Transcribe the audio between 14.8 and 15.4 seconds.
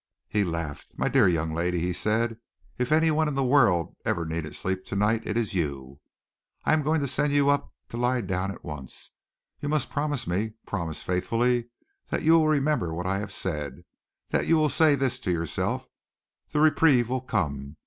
this to